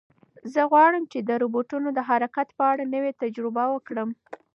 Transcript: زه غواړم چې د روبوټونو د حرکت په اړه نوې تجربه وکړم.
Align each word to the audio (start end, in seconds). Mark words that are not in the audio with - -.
زه 0.53 0.61
غواړم 0.71 1.03
چې 1.11 1.19
د 1.21 1.31
روبوټونو 1.41 1.89
د 1.93 1.99
حرکت 2.09 2.47
په 2.57 2.63
اړه 2.71 2.83
نوې 2.93 3.11
تجربه 3.21 3.63
وکړم. 3.73 4.09